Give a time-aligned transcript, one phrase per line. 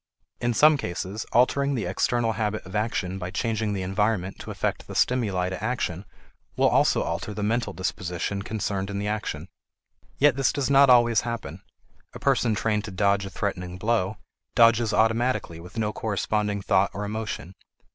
[0.39, 4.87] In some cases, altering the external habit of action by changing the environment to affect
[4.87, 6.05] the stimuli to action
[6.55, 9.47] will also alter the mental disposition concerned in the action.
[10.17, 11.61] Yet this does not always happen;
[12.13, 14.17] a person trained to dodge a threatening blow,
[14.55, 17.53] dodges automatically with no corresponding thought or emotion.